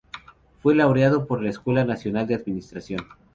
[0.63, 3.05] Fue laureado por la Escuela Nacional de Administración.